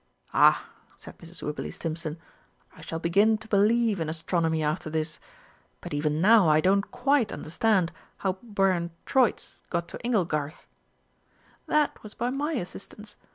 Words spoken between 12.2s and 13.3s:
my assistance.